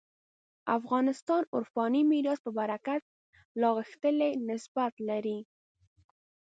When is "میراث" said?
2.11-2.39